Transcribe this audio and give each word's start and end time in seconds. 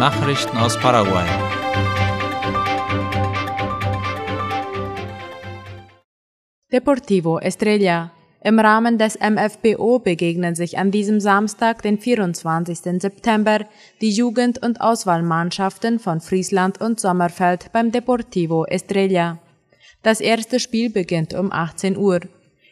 Nachrichten 0.00 0.56
aus 0.56 0.78
Paraguay. 0.78 1.26
Deportivo 6.72 7.38
Estrella. 7.38 8.10
Im 8.42 8.58
Rahmen 8.58 8.96
des 8.96 9.18
MFBO 9.20 9.98
begegnen 9.98 10.54
sich 10.54 10.78
an 10.78 10.90
diesem 10.90 11.20
Samstag, 11.20 11.82
den 11.82 11.98
24. 11.98 12.78
September, 12.98 13.66
die 14.00 14.08
Jugend- 14.08 14.62
und 14.62 14.80
Auswahlmannschaften 14.80 15.98
von 15.98 16.22
Friesland 16.22 16.80
und 16.80 16.98
Sommerfeld 16.98 17.70
beim 17.74 17.92
Deportivo 17.92 18.64
Estrella. 18.64 19.38
Das 20.02 20.22
erste 20.22 20.60
Spiel 20.60 20.88
beginnt 20.88 21.34
um 21.34 21.52
18 21.52 21.98
Uhr. 21.98 22.20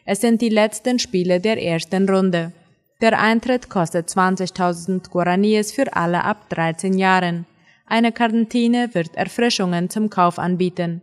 Es 0.06 0.22
sind 0.22 0.40
die 0.40 0.48
letzten 0.48 0.98
Spiele 0.98 1.40
der 1.40 1.62
ersten 1.62 2.08
Runde. 2.08 2.52
Der 3.00 3.20
Eintritt 3.20 3.70
kostet 3.70 4.08
20.000 4.08 5.08
Guaraníes 5.10 5.72
für 5.72 5.94
alle 5.94 6.24
ab 6.24 6.48
13 6.48 6.98
Jahren. 6.98 7.46
Eine 7.86 8.10
Kantine 8.10 8.92
wird 8.92 9.14
Erfrischungen 9.16 9.88
zum 9.88 10.10
Kauf 10.10 10.38
anbieten. 10.38 11.00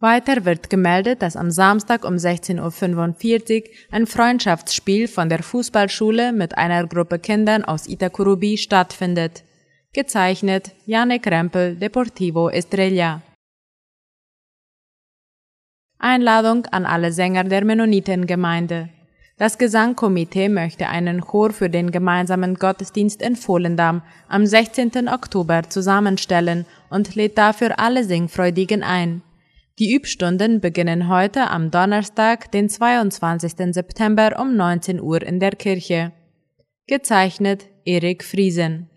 Weiter 0.00 0.44
wird 0.46 0.70
gemeldet, 0.70 1.20
dass 1.22 1.36
am 1.36 1.50
Samstag 1.50 2.04
um 2.04 2.14
16.45 2.14 3.62
Uhr 3.62 3.68
ein 3.90 4.06
Freundschaftsspiel 4.06 5.06
von 5.06 5.28
der 5.28 5.42
Fußballschule 5.42 6.32
mit 6.32 6.56
einer 6.56 6.86
Gruppe 6.86 7.18
Kindern 7.18 7.64
aus 7.64 7.86
Itakurubi 7.88 8.56
stattfindet. 8.56 9.44
Gezeichnet 9.92 10.72
Janek 10.86 11.26
Rempel, 11.26 11.76
Deportivo 11.76 12.48
Estrella. 12.48 13.22
Einladung 15.98 16.66
an 16.66 16.84
alle 16.84 17.12
Sänger 17.12 17.44
der 17.44 17.64
Mennonitengemeinde. 17.64 18.88
Das 19.36 19.58
Gesangkomitee 19.58 20.48
möchte 20.48 20.88
einen 20.88 21.20
Chor 21.20 21.50
für 21.50 21.68
den 21.68 21.90
gemeinsamen 21.90 22.54
Gottesdienst 22.54 23.20
in 23.20 23.36
Volendam 23.36 24.02
am 24.28 24.46
16. 24.46 25.08
Oktober 25.08 25.64
zusammenstellen 25.68 26.66
und 26.88 27.16
lädt 27.16 27.36
dafür 27.36 27.80
alle 27.80 28.04
Singfreudigen 28.04 28.84
ein. 28.84 29.22
Die 29.80 29.92
Übstunden 29.92 30.60
beginnen 30.60 31.08
heute 31.08 31.50
am 31.50 31.72
Donnerstag, 31.72 32.52
den 32.52 32.68
22. 32.68 33.74
September 33.74 34.38
um 34.38 34.54
19 34.54 35.00
Uhr 35.00 35.20
in 35.20 35.40
der 35.40 35.50
Kirche. 35.50 36.12
Gezeichnet 36.86 37.66
Erik 37.84 38.22
Friesen. 38.22 38.88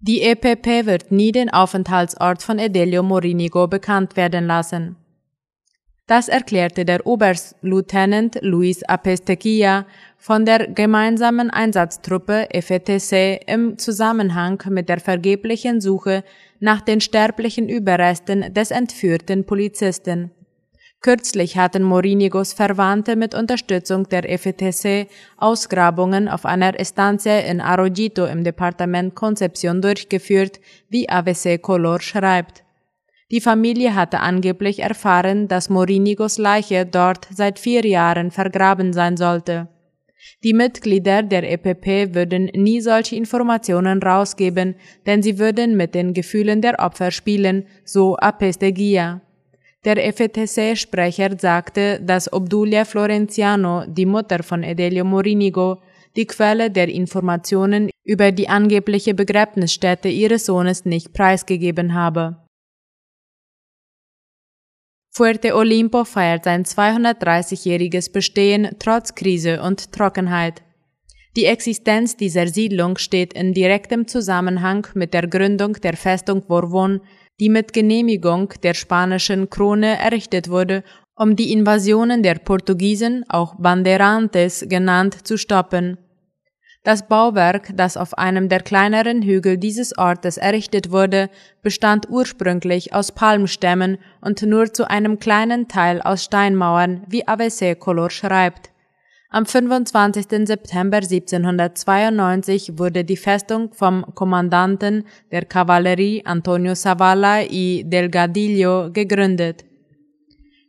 Die 0.00 0.22
EPP 0.22 0.86
wird 0.86 1.12
nie 1.12 1.30
den 1.30 1.50
Aufenthaltsort 1.50 2.42
von 2.42 2.58
Edelio 2.58 3.04
Morinigo 3.04 3.68
bekannt 3.68 4.16
werden 4.16 4.46
lassen. 4.48 4.96
Das 6.06 6.28
erklärte 6.28 6.84
der 6.84 7.06
Oberstlieutenant 7.06 8.38
Luis 8.42 8.82
Apestequia 8.82 9.86
von 10.18 10.44
der 10.44 10.66
gemeinsamen 10.66 11.48
Einsatztruppe 11.48 12.46
FETC 12.52 13.40
im 13.46 13.78
Zusammenhang 13.78 14.62
mit 14.68 14.90
der 14.90 15.00
vergeblichen 15.00 15.80
Suche 15.80 16.22
nach 16.60 16.82
den 16.82 17.00
sterblichen 17.00 17.70
Überresten 17.70 18.52
des 18.52 18.70
entführten 18.70 19.46
Polizisten. 19.46 20.30
Kürzlich 21.00 21.56
hatten 21.56 21.82
Morinigos 21.82 22.52
Verwandte 22.52 23.16
mit 23.16 23.34
Unterstützung 23.34 24.06
der 24.08 24.24
FETC 24.38 25.08
Ausgrabungen 25.38 26.28
auf 26.28 26.44
einer 26.44 26.78
Estancia 26.78 27.38
in 27.40 27.62
Arroyito 27.62 28.26
im 28.26 28.44
Departement 28.44 29.14
Concepción 29.14 29.80
durchgeführt, 29.80 30.60
wie 30.90 31.08
AVC 31.08 31.60
Color 31.62 32.00
schreibt. 32.00 32.63
Die 33.30 33.40
Familie 33.40 33.94
hatte 33.94 34.20
angeblich 34.20 34.80
erfahren, 34.80 35.48
dass 35.48 35.70
Morinigos 35.70 36.38
Leiche 36.38 36.84
dort 36.84 37.26
seit 37.34 37.58
vier 37.58 37.84
Jahren 37.86 38.30
vergraben 38.30 38.92
sein 38.92 39.16
sollte. 39.16 39.68
Die 40.42 40.52
Mitglieder 40.52 41.22
der 41.22 41.50
EPP 41.50 42.14
würden 42.14 42.50
nie 42.54 42.80
solche 42.80 43.16
Informationen 43.16 44.02
rausgeben, 44.02 44.74
denn 45.06 45.22
sie 45.22 45.38
würden 45.38 45.76
mit 45.76 45.94
den 45.94 46.12
Gefühlen 46.12 46.60
der 46.60 46.78
Opfer 46.78 47.10
spielen, 47.10 47.66
so 47.84 48.16
Apestegia. 48.16 49.20
Der 49.84 49.96
FETC-Sprecher 49.96 51.38
sagte, 51.38 52.00
dass 52.00 52.32
Obdulia 52.32 52.84
Florenciano, 52.86 53.84
die 53.86 54.06
Mutter 54.06 54.42
von 54.42 54.62
Edelio 54.62 55.04
Morinigo, 55.04 55.82
die 56.16 56.26
Quelle 56.26 56.70
der 56.70 56.88
Informationen 56.88 57.90
über 58.02 58.32
die 58.32 58.48
angebliche 58.48 59.14
Begräbnisstätte 59.14 60.08
ihres 60.08 60.46
Sohnes 60.46 60.84
nicht 60.86 61.12
preisgegeben 61.12 61.92
habe. 61.94 62.43
Fuerte 65.16 65.54
Olimpo 65.54 66.04
feiert 66.04 66.42
sein 66.42 66.64
230-jähriges 66.64 68.10
Bestehen 68.10 68.70
trotz 68.80 69.14
Krise 69.14 69.62
und 69.62 69.92
Trockenheit. 69.92 70.62
Die 71.36 71.44
Existenz 71.44 72.16
dieser 72.16 72.48
Siedlung 72.48 72.98
steht 72.98 73.32
in 73.32 73.54
direktem 73.54 74.08
Zusammenhang 74.08 74.88
mit 74.94 75.14
der 75.14 75.28
Gründung 75.28 75.74
der 75.74 75.96
Festung 75.96 76.44
Borbon, 76.48 77.00
die 77.38 77.48
mit 77.48 77.72
Genehmigung 77.72 78.54
der 78.64 78.74
spanischen 78.74 79.48
Krone 79.50 79.98
errichtet 80.00 80.48
wurde, 80.48 80.82
um 81.14 81.36
die 81.36 81.52
Invasionen 81.52 82.24
der 82.24 82.40
Portugiesen, 82.40 83.24
auch 83.28 83.54
Banderantes 83.54 84.66
genannt, 84.68 85.24
zu 85.24 85.38
stoppen. 85.38 85.96
Das 86.84 87.08
Bauwerk, 87.08 87.70
das 87.74 87.96
auf 87.96 88.18
einem 88.18 88.50
der 88.50 88.60
kleineren 88.60 89.22
Hügel 89.22 89.56
dieses 89.56 89.96
Ortes 89.96 90.36
errichtet 90.36 90.90
wurde, 90.90 91.30
bestand 91.62 92.10
ursprünglich 92.10 92.92
aus 92.92 93.10
Palmstämmen 93.10 93.96
und 94.20 94.42
nur 94.42 94.70
zu 94.70 94.90
einem 94.90 95.18
kleinen 95.18 95.66
Teil 95.66 96.02
aus 96.02 96.24
Steinmauern, 96.24 97.02
wie 97.08 97.26
Avese 97.26 97.74
Color 97.74 98.10
schreibt. 98.10 98.70
Am 99.30 99.46
25. 99.46 100.46
September 100.46 100.98
1792 100.98 102.78
wurde 102.78 103.02
die 103.02 103.16
Festung 103.16 103.72
vom 103.72 104.04
Kommandanten 104.14 105.04
der 105.32 105.46
Kavallerie 105.46 106.22
Antonio 106.26 106.74
Savala 106.74 107.44
y 107.44 107.82
Delgadillo 107.88 108.90
gegründet. 108.92 109.64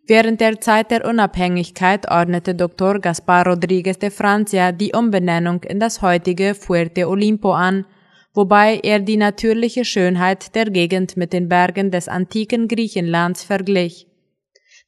Während 0.08 0.40
der 0.40 0.62
Zeit 0.62 0.92
der 0.92 1.04
Unabhängigkeit 1.04 2.12
ordnete 2.12 2.54
Dr. 2.54 3.00
Gaspar 3.00 3.48
Rodriguez 3.48 3.98
de 3.98 4.12
Francia 4.12 4.72
die 4.72 4.92
Umbenennung 4.94 5.64
in 5.64 5.80
das 5.80 6.04
heutige 6.04 6.54
Fuerte 6.54 7.10
Olimpo 7.10 7.54
an, 7.54 7.88
wobei 8.36 8.80
er 8.84 9.00
die 9.00 9.18
natürliche 9.18 9.84
Schönheit 9.84 10.54
der 10.54 10.66
Gegend 10.66 11.18
mit 11.18 11.34
den 11.34 11.50
Bergen 11.50 11.90
des 11.90 12.08
antiken 12.08 12.68
Griechenlands 12.68 13.44
verglich. 13.44 14.06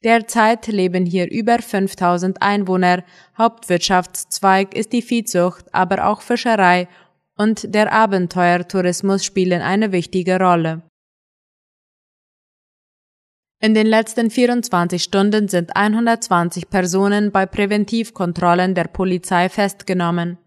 Derzeit 0.03 0.67
leben 0.67 1.07
hier 1.07 1.31
über 1.31 1.57
5000 1.57 2.39
Einwohner, 2.43 3.03
Hauptwirtschaftszweig 3.39 4.75
ist 4.75 4.93
die 4.93 5.01
Viehzucht, 5.01 5.65
aber 5.73 6.07
auch 6.07 6.21
Fischerei 6.21 6.87
und 7.35 7.73
der 7.73 7.91
Abenteuertourismus 7.91 9.25
spielen 9.25 9.63
eine 9.63 9.91
wichtige 9.91 10.39
Rolle. 10.39 10.83
In 13.59 13.73
den 13.73 13.87
letzten 13.87 14.29
24 14.29 15.01
Stunden 15.01 15.47
sind 15.47 15.75
120 15.75 16.69
Personen 16.69 17.31
bei 17.31 17.47
Präventivkontrollen 17.47 18.75
der 18.75 18.83
Polizei 18.83 19.49
festgenommen. 19.49 20.37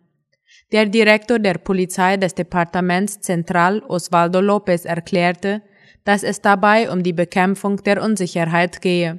Der 0.71 0.87
Direktor 0.87 1.41
der 1.41 1.55
Polizei 1.55 2.17
des 2.19 2.37
Departements 2.37 3.21
Central, 3.21 3.83
Osvaldo 3.89 4.39
López, 4.39 4.87
erklärte, 4.87 5.61
dass 6.05 6.23
es 6.23 6.41
dabei 6.41 6.89
um 6.89 7.03
die 7.03 7.13
Bekämpfung 7.13 7.83
der 7.83 8.01
Unsicherheit 8.01 8.81
gehe. 8.81 9.19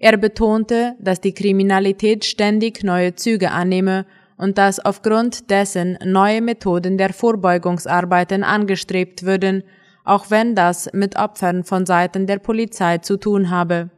Er 0.00 0.16
betonte, 0.16 0.96
dass 0.98 1.20
die 1.20 1.32
Kriminalität 1.32 2.24
ständig 2.24 2.82
neue 2.82 3.14
Züge 3.14 3.52
annehme 3.52 4.04
und 4.36 4.58
dass 4.58 4.84
aufgrund 4.84 5.48
dessen 5.48 5.96
neue 6.04 6.40
Methoden 6.40 6.98
der 6.98 7.12
Vorbeugungsarbeiten 7.12 8.42
angestrebt 8.42 9.22
würden 9.22 9.62
auch 10.04 10.30
wenn 10.30 10.54
das 10.54 10.90
mit 10.92 11.16
Opfern 11.16 11.64
von 11.64 11.86
Seiten 11.86 12.26
der 12.26 12.38
Polizei 12.38 12.98
zu 12.98 13.16
tun 13.16 13.50
habe. 13.50 13.90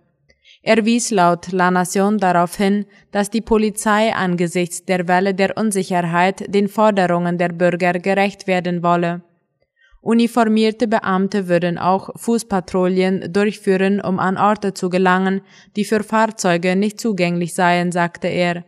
Er 0.63 0.85
wies 0.87 1.11
laut 1.11 1.53
La 1.53 1.71
Nation 1.71 2.19
darauf 2.19 2.57
hin, 2.57 2.87
dass 3.13 3.29
die 3.29 3.43
Polizei 3.43 4.15
angesichts 4.15 4.85
der 4.85 5.07
Welle 5.09 5.35
der 5.35 5.57
Unsicherheit 5.59 6.55
den 6.55 6.69
Forderungen 6.69 7.37
der 7.37 7.51
Bürger 7.51 7.93
gerecht 7.93 8.47
werden 8.47 8.83
wolle. 8.83 9.23
Uniformierte 10.01 10.87
Beamte 10.87 11.49
würden 11.49 11.79
auch 11.79 12.11
Fußpatrouillen 12.17 13.33
durchführen, 13.33 14.01
um 14.01 14.19
an 14.19 14.37
Orte 14.37 14.75
zu 14.75 14.91
gelangen, 14.91 15.41
die 15.77 15.85
für 15.85 16.03
Fahrzeuge 16.03 16.77
nicht 16.77 17.01
zugänglich 17.01 17.55
seien, 17.55 17.93
sagte 17.93 18.29
er. 18.29 18.65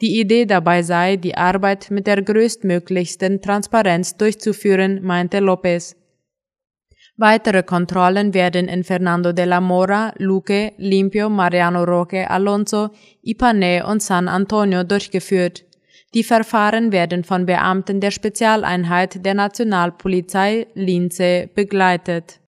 Die 0.00 0.18
Idee 0.18 0.46
dabei 0.46 0.82
sei, 0.82 1.16
die 1.16 1.36
Arbeit 1.36 1.90
mit 1.90 2.06
der 2.06 2.20
größtmöglichsten 2.22 3.42
Transparenz 3.42 4.16
durchzuführen, 4.16 5.02
meinte 5.02 5.38
Lopez. 5.40 5.96
Weitere 7.16 7.62
Kontrollen 7.62 8.34
werden 8.34 8.66
in 8.66 8.82
Fernando 8.82 9.32
de 9.32 9.44
la 9.44 9.60
Mora, 9.60 10.12
Luque, 10.18 10.72
Limpio, 10.78 11.28
Mariano 11.28 11.84
Roque, 11.84 12.28
Alonso, 12.28 12.90
Ipanema 13.22 13.88
und 13.90 14.02
San 14.02 14.26
Antonio 14.26 14.82
durchgeführt. 14.82 15.64
Die 16.12 16.24
Verfahren 16.24 16.90
werden 16.90 17.22
von 17.22 17.46
Beamten 17.46 18.00
der 18.00 18.10
Spezialeinheit 18.10 19.24
der 19.24 19.34
Nationalpolizei 19.34 20.66
Lince 20.74 21.48
begleitet. 21.54 22.40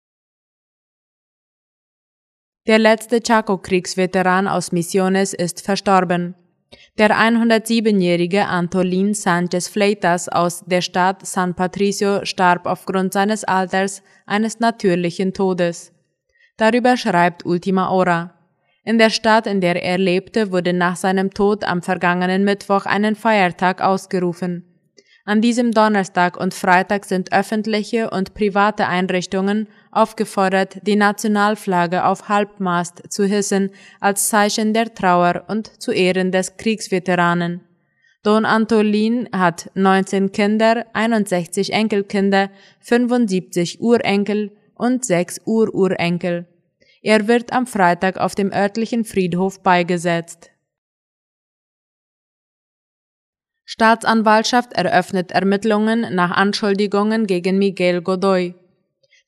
Der 2.67 2.81
letzte 2.81 3.21
Chaco-Kriegsveteran 3.21 4.49
aus 4.49 4.73
Misiones 4.73 5.33
ist 5.33 5.61
verstorben. 5.61 6.35
Der 6.99 7.11
107-jährige 7.11 8.47
Antolin 8.47 9.15
Sanchez 9.15 9.69
Fleitas 9.69 10.29
aus 10.29 10.65
der 10.65 10.81
Stadt 10.81 11.27
San 11.27 11.55
Patricio 11.55 12.25
starb 12.25 12.67
aufgrund 12.67 13.13
seines 13.13 13.45
Alters 13.45 14.03
eines 14.25 14.61
natürlichen 14.61 15.33
Todes. 15.33 15.93
Darüber 16.57 16.97
schreibt 16.97 17.45
Ultima 17.45 17.91
Hora. 17.91 18.33
In 18.83 18.99
der 18.99 19.11
Stadt, 19.11 19.47
in 19.47 19.61
der 19.61 19.83
er 19.83 19.99
lebte, 19.99 20.53
wurde 20.53 20.73
nach 20.73 20.97
seinem 20.97 21.33
Tod 21.33 21.65
am 21.65 21.83
vergangenen 21.83 22.45
Mittwoch 22.45 22.87
einen 22.87 23.15
Feiertag 23.15 23.83
ausgerufen. 23.83 24.76
An 25.29 25.41
diesem 25.41 25.73
Donnerstag 25.73 26.37
und 26.37 26.55
Freitag 26.55 27.05
sind 27.05 27.33
öffentliche 27.33 28.11
und 28.11 28.33
private 28.33 28.87
Einrichtungen 28.87 29.67
aufgefordert, 29.91 30.79
die 30.83 30.95
Nationalflagge 30.95 32.05
auf 32.05 32.29
Halbmast 32.29 33.03
zu 33.09 33.25
hissen 33.25 33.71
als 33.99 34.29
Zeichen 34.29 34.73
der 34.73 34.95
Trauer 34.95 35.43
und 35.49 35.83
zu 35.83 35.91
Ehren 35.91 36.31
des 36.31 36.57
Kriegsveteranen. 36.59 37.63
Don 38.23 38.45
Antolin 38.45 39.29
hat 39.33 39.69
19 39.75 40.31
Kinder, 40.31 40.87
61 40.93 41.73
Enkelkinder, 41.73 42.49
75 42.79 43.81
Urenkel 43.81 44.53
und 44.77 45.05
6 45.05 45.41
Ururenkel. 45.45 46.47
Er 47.03 47.27
wird 47.27 47.53
am 47.53 47.67
Freitag 47.67 48.19
auf 48.19 48.37
dem 48.37 48.53
örtlichen 48.53 49.05
Friedhof 49.05 49.61
beigesetzt. 49.61 50.51
Staatsanwaltschaft 53.69 54.73
eröffnet 54.75 55.33
Ermittlungen 55.33 56.15
nach 56.15 56.31
Anschuldigungen 56.31 57.27
gegen 57.27 57.59
Miguel 57.59 58.01
Godoy. 58.01 58.55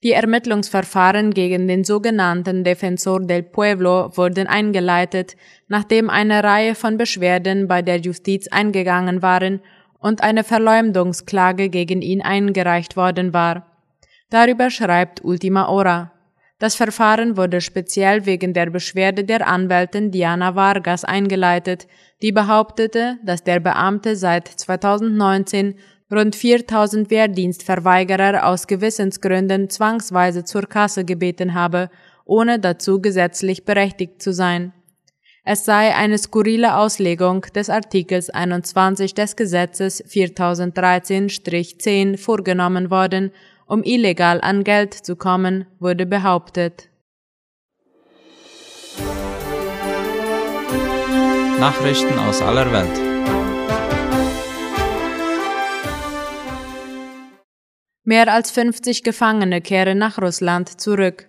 Die 0.05 0.13
Ermittlungsverfahren 0.13 1.35
gegen 1.35 1.67
den 1.67 1.83
sogenannten 1.83 2.63
Defensor 2.63 3.19
del 3.19 3.43
Pueblo 3.43 4.17
wurden 4.17 4.47
eingeleitet, 4.47 5.37
nachdem 5.67 6.09
eine 6.09 6.45
Reihe 6.45 6.77
von 6.77 6.97
Beschwerden 6.97 7.67
bei 7.67 7.83
der 7.83 7.99
Justiz 7.99 8.47
eingegangen 8.47 9.23
waren 9.23 9.61
und 9.99 10.23
eine 10.23 10.45
Verleumdungsklage 10.45 11.69
gegen 11.69 12.01
ihn 12.01 12.23
eingereicht 12.23 12.97
worden 12.97 13.33
war. 13.33 13.67
Darüber 14.31 14.71
schreibt 14.71 15.25
Ultima 15.25 15.67
Hora. 15.67 16.13
Das 16.59 16.75
Verfahren 16.75 17.37
wurde 17.37 17.61
speziell 17.61 18.27
wegen 18.27 18.53
der 18.53 18.69
Beschwerde 18.71 19.23
der 19.23 19.47
Anwältin 19.47 20.11
Diana 20.11 20.57
Vargas 20.57 21.05
eingeleitet, 21.05 21.87
die 22.21 22.33
behauptete, 22.33 23.19
dass 23.25 23.45
der 23.45 23.61
Beamte 23.61 24.17
seit 24.17 24.49
2019 24.49 25.77
rund 26.11 26.35
4000 26.35 27.11
Wehrdienstverweigerer 27.11 28.45
aus 28.45 28.67
Gewissensgründen 28.67 29.71
zwangsweise 29.71 30.43
zur 30.43 30.63
Kasse 30.63 31.05
gebeten 31.05 31.55
habe, 31.55 31.91
ohne 32.25 32.59
dazu 32.59 33.01
gesetzlich 33.01 33.65
berechtigt 33.65 34.21
zu 34.21 34.33
sein. 34.33 34.73
Es 35.45 35.65
sei 35.65 35.95
eine 35.95 36.19
skurrile 36.19 36.77
Auslegung 36.77 37.43
des 37.55 37.71
Artikels 37.71 38.31
21 38.31 39.15
des 39.15 39.37
Gesetzes 39.37 40.05
4013-10 40.05 42.19
vorgenommen 42.19 42.91
worden 42.91 43.31
um 43.69 43.85
illegal 43.85 44.41
an 44.41 44.65
Geld 44.65 44.95
zu 44.95 45.15
kommen, 45.15 45.67
wurde 45.79 46.07
behauptet. 46.07 46.89
Nachrichten 51.61 52.19
aus 52.19 52.41
aller 52.41 52.73
Welt. 52.73 53.09
Mehr 58.05 58.33
als 58.33 58.51
50 58.53 59.05
Gefangene 59.05 59.61
kehren 59.61 59.99
nach 59.99 60.19
Russland 60.19 60.81
zurück. 60.81 61.29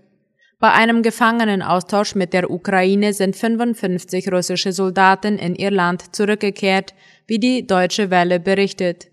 Bei 0.60 0.72
einem 0.72 1.04
Gefangenenaustausch 1.04 2.16
mit 2.16 2.32
der 2.32 2.50
Ukraine 2.50 3.14
sind 3.14 3.36
55 3.36 4.32
russische 4.32 4.72
Soldaten 4.72 5.38
in 5.38 5.56
ihr 5.56 5.72
Land 5.72 6.16
zurückgekehrt, 6.16 6.94
wie 7.28 7.40
die 7.40 7.66
Deutsche 7.66 8.12
Welle 8.12 8.40
berichtet. 8.40 9.08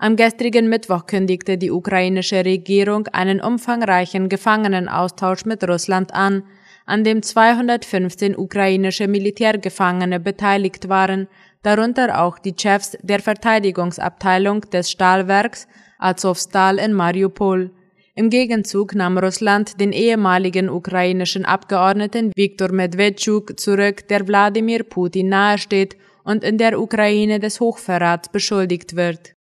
Am 0.00 0.14
gestrigen 0.14 0.68
Mittwoch 0.68 1.06
kündigte 1.06 1.58
die 1.58 1.72
ukrainische 1.72 2.44
Regierung 2.44 3.08
einen 3.08 3.40
umfangreichen 3.40 4.28
Gefangenenaustausch 4.28 5.44
mit 5.44 5.68
Russland 5.68 6.14
an, 6.14 6.44
an 6.86 7.02
dem 7.02 7.20
215 7.20 8.36
ukrainische 8.36 9.08
Militärgefangene 9.08 10.20
beteiligt 10.20 10.88
waren, 10.88 11.26
darunter 11.64 12.22
auch 12.22 12.38
die 12.38 12.54
Chefs 12.56 12.96
der 13.02 13.18
Verteidigungsabteilung 13.18 14.60
des 14.70 14.88
Stahlwerks 14.88 15.66
Azovstal 15.98 16.78
in 16.78 16.92
Mariupol. 16.92 17.72
Im 18.14 18.30
Gegenzug 18.30 18.94
nahm 18.94 19.18
Russland 19.18 19.80
den 19.80 19.90
ehemaligen 19.90 20.68
ukrainischen 20.68 21.44
Abgeordneten 21.44 22.30
Viktor 22.36 22.70
Medvedchuk 22.70 23.58
zurück, 23.58 24.06
der 24.06 24.28
Wladimir 24.28 24.84
Putin 24.84 25.28
nahesteht 25.28 25.96
und 26.22 26.44
in 26.44 26.56
der 26.56 26.80
Ukraine 26.80 27.40
des 27.40 27.58
Hochverrats 27.58 28.28
beschuldigt 28.28 28.94
wird. 28.94 29.34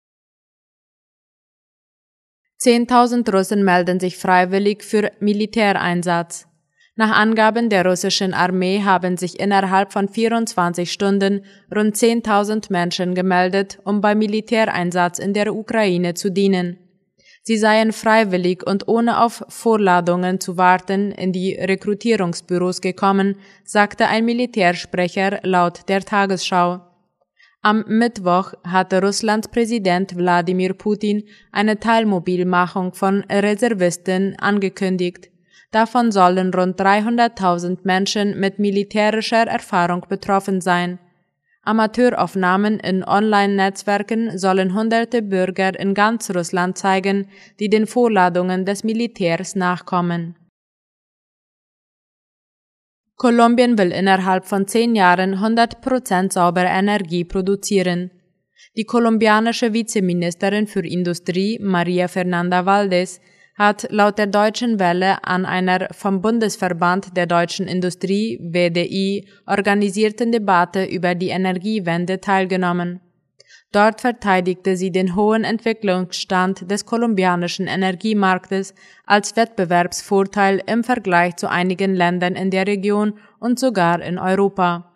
10.000 2.65 3.31
Russen 3.31 3.63
melden 3.63 4.01
sich 4.01 4.17
freiwillig 4.17 4.83
für 4.83 5.13
Militäreinsatz. 5.21 6.47
Nach 6.97 7.11
Angaben 7.11 7.69
der 7.69 7.85
russischen 7.85 8.33
Armee 8.33 8.83
haben 8.83 9.19
sich 9.19 9.39
innerhalb 9.39 9.93
von 9.93 10.09
24 10.09 10.91
Stunden 10.91 11.45
rund 11.75 11.95
10.000 11.95 12.71
Menschen 12.71 13.15
gemeldet, 13.15 13.81
um 13.85 14.01
beim 14.01 14.19
Militäreinsatz 14.19 15.19
in 15.19 15.35
der 15.35 15.55
Ukraine 15.55 16.15
zu 16.15 16.31
dienen. 16.31 16.79
Sie 17.43 17.59
seien 17.59 17.93
freiwillig 17.93 18.67
und 18.67 18.89
ohne 18.89 19.21
auf 19.23 19.45
Vorladungen 19.49 20.41
zu 20.41 20.57
warten 20.57 21.13
in 21.13 21.33
die 21.33 21.53
Rekrutierungsbüros 21.53 22.81
gekommen, 22.81 23.37
sagte 23.65 24.07
ein 24.07 24.25
Militärsprecher 24.25 25.41
laut 25.43 25.81
der 25.89 26.01
Tagesschau. 26.01 26.94
Am 27.67 27.83
Mittwoch 27.89 28.53
hatte 28.63 29.01
Russlands 29.01 29.49
Präsident 29.49 30.15
Wladimir 30.19 30.75
Putin 30.75 31.25
eine 31.51 31.81
Teilmobilmachung 31.81 32.93
von 32.93 33.25
Reservisten 33.31 34.39
angekündigt. 34.39 35.31
Davon 35.71 36.13
sollen 36.13 36.53
rund 36.53 36.79
300.000 36.79 37.79
Menschen 37.85 38.39
mit 38.39 38.59
militärischer 38.59 39.47
Erfahrung 39.47 40.05
betroffen 40.11 40.61
sein. 40.61 40.99
Amateuraufnahmen 41.63 42.81
in 42.81 43.03
Online-Netzwerken 43.03 44.37
sollen 44.37 44.75
hunderte 44.75 45.23
Bürger 45.23 45.81
in 45.81 45.95
ganz 45.95 46.31
Russland 46.35 46.77
zeigen, 46.77 47.29
die 47.61 47.71
den 47.71 47.87
Vorladungen 47.87 48.67
des 48.67 48.85
Militärs 48.85 49.57
nachkommen. 49.57 50.37
Kolumbien 53.17 53.79
will 53.79 53.93
innerhalb 53.93 54.45
von 54.45 54.67
zehn 54.67 54.95
Jahren 54.95 55.37
100% 55.37 56.33
saubere 56.33 56.67
Energie 56.67 57.25
produzieren. 57.25 58.11
Die 58.77 58.85
kolumbianische 58.85 59.73
Vizeministerin 59.73 60.67
für 60.67 60.85
Industrie, 60.85 61.59
Maria 61.61 62.09
Fernanda 62.09 62.67
Valdez, 62.67 63.21
hat 63.57 63.87
laut 63.91 64.19
der 64.19 64.27
Deutschen 64.27 64.81
Welle 64.81 65.23
an 65.25 65.47
einer 65.47 65.89
vom 65.93 66.21
Bundesverband 66.21 67.17
der 67.17 67.27
deutschen 67.27 67.69
Industrie 67.69 68.39
WDI 68.41 69.29
organisierten 69.47 70.33
Debatte 70.33 70.85
über 70.85 71.15
die 71.15 71.29
Energiewende 71.29 72.21
teilgenommen. 72.21 73.01
Dort 73.75 74.03
verteidigte 74.03 74.77
sie 74.77 74.93
den 74.93 75.17
hohen 75.17 75.43
Entwicklungsstand 75.43 76.71
des 76.71 76.87
kolumbianischen 76.87 77.67
Energiemarktes 77.67 78.73
als 79.05 79.35
Wettbewerbsvorteil 79.35 80.63
im 80.65 80.85
Vergleich 80.85 81.35
zu 81.35 81.51
einigen 81.51 81.93
Ländern 81.93 82.37
in 82.37 82.53
der 82.53 82.69
Region 82.69 83.15
und 83.41 83.59
sogar 83.59 84.01
in 84.01 84.17
Europa. 84.17 84.93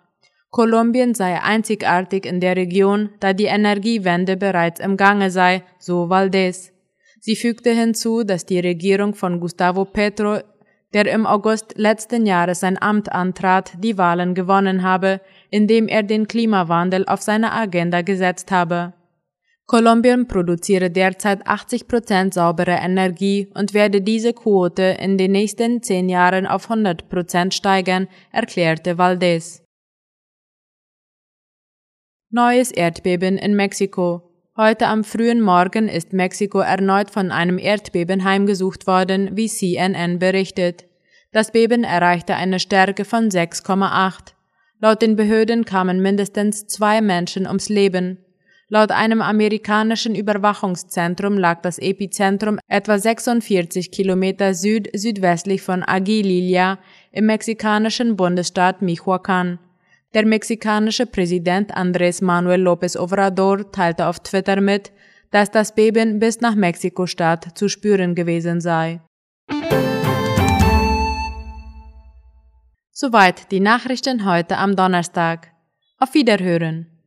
Kolumbien 0.51 1.15
sei 1.15 1.43
einzigartig 1.43 2.25
in 2.25 2.39
der 2.39 2.55
Region, 2.55 3.09
da 3.19 3.33
die 3.33 3.47
Energiewende 3.47 4.37
bereits 4.37 4.79
im 4.79 4.97
Gange 4.97 5.33
sei, 5.33 5.65
so 5.81 6.09
Valdez. 6.09 6.71
Sie 7.19 7.35
fügte 7.35 7.71
hinzu, 7.71 8.23
dass 8.23 8.47
die 8.47 8.61
Regierung 8.61 9.15
von 9.15 9.41
Gustavo 9.41 9.87
Petro, 9.87 10.39
der 10.95 11.07
im 11.13 11.27
August 11.27 11.77
letzten 11.77 12.27
Jahres 12.27 12.61
sein 12.61 12.81
Amt 12.81 13.11
antrat, 13.11 13.73
die 13.83 13.99
Wahlen 13.99 14.37
gewonnen 14.37 14.85
habe, 14.85 15.21
indem 15.51 15.89
er 15.89 16.03
den 16.03 16.29
Klimawandel 16.29 17.05
auf 17.07 17.23
seine 17.23 17.53
Agenda 17.53 18.03
gesetzt 18.03 18.51
habe. 18.51 18.93
Kolumbien 19.67 20.27
produziere 20.27 20.91
derzeit 20.91 21.47
80 21.47 21.89
Prozent 21.89 22.33
saubere 22.33 22.73
Energie 22.73 23.49
und 23.55 23.75
werde 23.75 24.01
diese 24.01 24.33
Quote 24.33 24.97
in 24.99 25.19
den 25.19 25.33
nächsten 25.33 25.83
zehn 25.83 26.09
Jahren 26.09 26.47
auf 26.47 26.71
100 26.71 27.11
Prozent 27.11 27.53
steigern, 27.53 28.09
erklärte 28.33 28.97
Valdez. 28.97 29.63
Neues 32.31 32.71
Erdbeben 32.71 33.37
in 33.37 33.57
Mexiko. 33.57 34.23
Heute 34.57 34.87
am 34.87 35.05
frühen 35.05 35.41
Morgen 35.41 35.87
ist 35.87 36.15
Mexiko 36.15 36.61
erneut 36.61 37.11
von 37.11 37.31
einem 37.31 37.59
Erdbeben 37.59 38.25
heimgesucht 38.25 38.87
worden, 38.87 39.37
wie 39.37 39.49
CNN 39.49 40.19
berichtet. 40.19 40.87
Das 41.31 41.53
Beben 41.53 41.85
erreichte 41.85 42.37
eine 42.37 42.59
Stärke 42.59 43.05
von 43.05 43.29
6,8. 43.29 44.33
Laut 44.81 45.03
den 45.03 45.17
Behörden 45.17 45.65
kamen 45.65 46.01
mindestens 46.01 46.67
zwei 46.67 47.01
Menschen 47.01 47.47
ums 47.47 47.69
Leben. 47.69 48.19
Laut 48.69 48.93
einem 48.93 49.23
amerikanischen 49.23 50.15
Überwachungszentrum 50.15 51.37
lag 51.37 51.63
das 51.63 51.79
Epizentrum 51.79 52.61
etwa 52.69 52.99
46 52.99 53.91
Kilometer 53.91 54.55
süd-südwestlich 54.55 55.63
von 55.63 55.83
Aguililla 55.83 56.79
im 57.11 57.27
mexikanischen 57.27 58.17
Bundesstaat 58.17 58.83
Michoacán. 58.83 59.59
Der 60.15 60.27
mexikanische 60.27 61.07
Präsident 61.07 61.75
Andrés 61.75 62.23
Manuel 62.23 62.67
López 62.67 62.97
Obrador 62.97 63.73
teilte 63.73 64.07
auf 64.07 64.21
Twitter 64.21 64.61
mit, 64.61 64.93
dass 65.31 65.51
das 65.51 65.75
Beben 65.75 66.19
bis 66.19 66.41
nach 66.41 66.55
Mexiko-Stadt 66.55 67.59
zu 67.59 67.69
spüren 67.69 68.15
gewesen 68.15 68.61
sei. 68.61 69.01
Soweit 73.01 73.53
die 73.53 73.61
Nachrichten 73.61 74.25
heute 74.25 74.59
am 74.59 74.75
Donnerstag. 74.75 75.53
Auf 76.01 76.15
Wiederhören. 76.15 76.98